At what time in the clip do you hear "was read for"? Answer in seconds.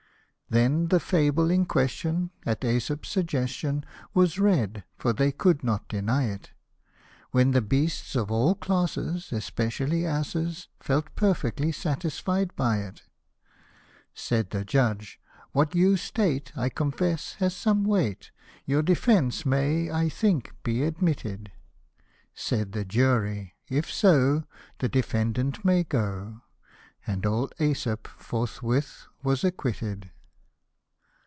4.13-5.13